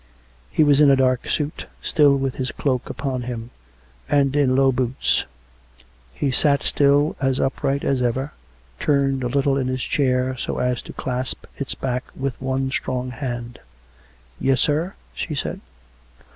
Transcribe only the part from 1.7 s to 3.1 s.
still with his cloak